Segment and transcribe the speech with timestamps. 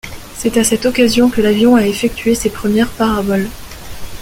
[0.35, 3.47] C'est à cette occasion que l'avion a effectué ses premières paraboles.